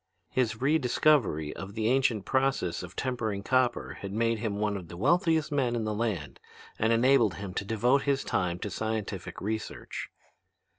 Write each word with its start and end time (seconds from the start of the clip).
"His 0.31 0.59
rediscovery 0.59 1.55
of 1.55 1.75
the 1.75 1.87
ancient 1.87 2.25
process 2.25 2.81
of 2.81 2.95
tempering 2.95 3.43
copper 3.43 3.99
had 4.01 4.11
made 4.11 4.39
him 4.39 4.55
one 4.57 4.75
of 4.75 4.87
the 4.87 4.97
wealthiest 4.97 5.51
men 5.51 5.75
in 5.75 5.83
the 5.83 5.93
land 5.93 6.39
and 6.79 6.91
enabled 6.91 7.35
him 7.35 7.53
to 7.53 7.63
devote 7.65 8.01
his 8.01 8.23
time 8.23 8.57
to 8.61 8.71
scientific 8.71 9.39
research. 9.39 10.09